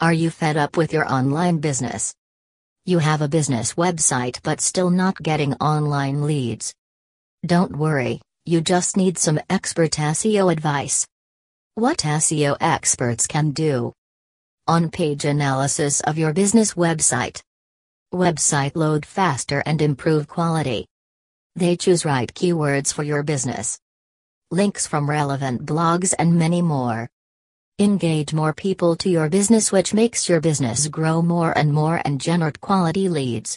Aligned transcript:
Are 0.00 0.12
you 0.12 0.30
fed 0.30 0.56
up 0.56 0.76
with 0.76 0.92
your 0.92 1.12
online 1.12 1.58
business? 1.58 2.14
You 2.86 3.00
have 3.00 3.20
a 3.20 3.26
business 3.26 3.74
website 3.74 4.38
but 4.44 4.60
still 4.60 4.90
not 4.90 5.20
getting 5.20 5.54
online 5.54 6.22
leads. 6.22 6.72
Don't 7.44 7.74
worry, 7.76 8.20
you 8.46 8.60
just 8.60 8.96
need 8.96 9.18
some 9.18 9.40
expert 9.50 9.90
SEO 9.90 10.52
advice. 10.52 11.04
What 11.74 11.98
SEO 11.98 12.56
experts 12.60 13.26
can 13.26 13.50
do 13.50 13.92
on 14.68 14.88
page 14.88 15.24
analysis 15.24 15.98
of 16.02 16.16
your 16.16 16.32
business 16.32 16.74
website. 16.74 17.42
Website 18.14 18.76
load 18.76 19.04
faster 19.04 19.64
and 19.66 19.82
improve 19.82 20.28
quality. 20.28 20.86
They 21.56 21.76
choose 21.76 22.04
right 22.04 22.32
keywords 22.32 22.92
for 22.94 23.02
your 23.02 23.24
business. 23.24 23.80
Links 24.52 24.86
from 24.86 25.10
relevant 25.10 25.66
blogs 25.66 26.14
and 26.16 26.38
many 26.38 26.62
more. 26.62 27.08
Engage 27.80 28.34
more 28.34 28.52
people 28.52 28.96
to 28.96 29.08
your 29.08 29.28
business, 29.28 29.70
which 29.70 29.94
makes 29.94 30.28
your 30.28 30.40
business 30.40 30.88
grow 30.88 31.22
more 31.22 31.56
and 31.56 31.72
more 31.72 32.02
and 32.04 32.20
generate 32.20 32.60
quality 32.60 33.08
leads. 33.08 33.56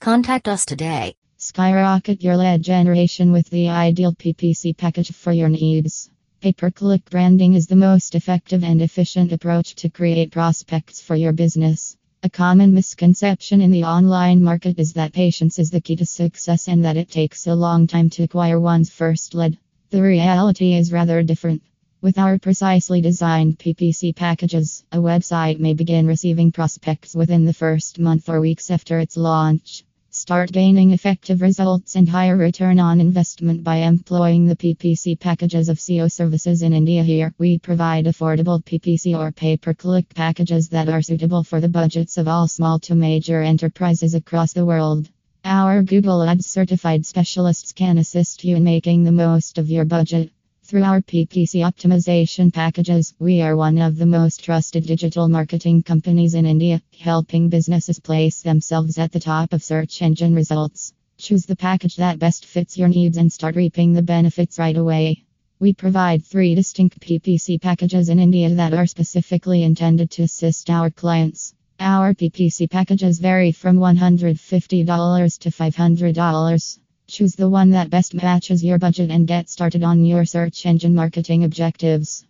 Contact 0.00 0.46
us 0.46 0.64
today. 0.64 1.16
Skyrocket 1.36 2.22
your 2.22 2.36
lead 2.36 2.62
generation 2.62 3.32
with 3.32 3.50
the 3.50 3.68
ideal 3.68 4.12
PPC 4.12 4.76
package 4.76 5.10
for 5.12 5.32
your 5.32 5.48
needs. 5.48 6.10
Pay 6.40 6.52
per 6.52 6.70
click 6.70 7.10
branding 7.10 7.54
is 7.54 7.66
the 7.66 7.74
most 7.74 8.14
effective 8.14 8.62
and 8.62 8.80
efficient 8.80 9.32
approach 9.32 9.74
to 9.74 9.88
create 9.88 10.30
prospects 10.30 11.00
for 11.00 11.16
your 11.16 11.32
business. 11.32 11.96
A 12.22 12.30
common 12.30 12.72
misconception 12.72 13.60
in 13.60 13.72
the 13.72 13.82
online 13.82 14.44
market 14.44 14.78
is 14.78 14.92
that 14.92 15.12
patience 15.12 15.58
is 15.58 15.70
the 15.70 15.80
key 15.80 15.96
to 15.96 16.06
success 16.06 16.68
and 16.68 16.84
that 16.84 16.96
it 16.96 17.10
takes 17.10 17.48
a 17.48 17.54
long 17.56 17.88
time 17.88 18.10
to 18.10 18.22
acquire 18.22 18.60
one's 18.60 18.90
first 18.90 19.34
lead. 19.34 19.58
The 19.90 20.02
reality 20.02 20.74
is 20.74 20.92
rather 20.92 21.24
different. 21.24 21.62
With 22.02 22.16
our 22.16 22.38
precisely 22.38 23.02
designed 23.02 23.58
PPC 23.58 24.16
packages, 24.16 24.84
a 24.90 24.96
website 24.96 25.60
may 25.60 25.74
begin 25.74 26.06
receiving 26.06 26.50
prospects 26.50 27.14
within 27.14 27.44
the 27.44 27.52
first 27.52 27.98
month 27.98 28.30
or 28.30 28.40
weeks 28.40 28.70
after 28.70 28.98
its 28.98 29.18
launch. 29.18 29.84
Start 30.08 30.50
gaining 30.50 30.92
effective 30.92 31.42
results 31.42 31.96
and 31.96 32.08
higher 32.08 32.38
return 32.38 32.80
on 32.80 33.02
investment 33.02 33.62
by 33.62 33.76
employing 33.76 34.46
the 34.46 34.56
PPC 34.56 35.20
packages 35.20 35.68
of 35.68 35.76
SEO 35.76 36.10
services 36.10 36.62
in 36.62 36.72
India. 36.72 37.02
Here, 37.02 37.34
we 37.36 37.58
provide 37.58 38.06
affordable 38.06 38.64
PPC 38.64 39.14
or 39.14 39.30
pay 39.30 39.58
per 39.58 39.74
click 39.74 40.08
packages 40.14 40.70
that 40.70 40.88
are 40.88 41.02
suitable 41.02 41.44
for 41.44 41.60
the 41.60 41.68
budgets 41.68 42.16
of 42.16 42.28
all 42.28 42.48
small 42.48 42.78
to 42.78 42.94
major 42.94 43.42
enterprises 43.42 44.14
across 44.14 44.54
the 44.54 44.64
world. 44.64 45.10
Our 45.44 45.82
Google 45.82 46.22
Ads 46.22 46.46
certified 46.46 47.04
specialists 47.04 47.72
can 47.72 47.98
assist 47.98 48.42
you 48.42 48.56
in 48.56 48.64
making 48.64 49.04
the 49.04 49.12
most 49.12 49.58
of 49.58 49.68
your 49.68 49.84
budget. 49.84 50.32
Through 50.70 50.84
our 50.84 51.00
PPC 51.00 51.68
optimization 51.68 52.52
packages, 52.52 53.12
we 53.18 53.42
are 53.42 53.56
one 53.56 53.78
of 53.78 53.96
the 53.96 54.06
most 54.06 54.44
trusted 54.44 54.86
digital 54.86 55.28
marketing 55.28 55.82
companies 55.82 56.34
in 56.34 56.46
India, 56.46 56.80
helping 56.96 57.48
businesses 57.48 57.98
place 57.98 58.42
themselves 58.42 58.96
at 58.96 59.10
the 59.10 59.18
top 59.18 59.52
of 59.52 59.64
search 59.64 60.00
engine 60.00 60.32
results. 60.32 60.92
Choose 61.18 61.44
the 61.44 61.56
package 61.56 61.96
that 61.96 62.20
best 62.20 62.46
fits 62.46 62.78
your 62.78 62.86
needs 62.86 63.16
and 63.16 63.32
start 63.32 63.56
reaping 63.56 63.94
the 63.94 64.02
benefits 64.02 64.60
right 64.60 64.76
away. 64.76 65.24
We 65.58 65.74
provide 65.74 66.24
three 66.24 66.54
distinct 66.54 67.00
PPC 67.00 67.60
packages 67.60 68.08
in 68.08 68.20
India 68.20 68.48
that 68.50 68.72
are 68.72 68.86
specifically 68.86 69.64
intended 69.64 70.12
to 70.12 70.22
assist 70.22 70.70
our 70.70 70.88
clients. 70.88 71.52
Our 71.80 72.14
PPC 72.14 72.70
packages 72.70 73.18
vary 73.18 73.50
from 73.50 73.78
$150 73.78 75.38
to 75.40 75.50
$500. 75.50 76.78
Choose 77.10 77.34
the 77.34 77.50
one 77.50 77.70
that 77.70 77.90
best 77.90 78.14
matches 78.14 78.62
your 78.62 78.78
budget 78.78 79.10
and 79.10 79.26
get 79.26 79.50
started 79.50 79.82
on 79.82 80.04
your 80.04 80.24
search 80.24 80.64
engine 80.64 80.94
marketing 80.94 81.42
objectives. 81.42 82.24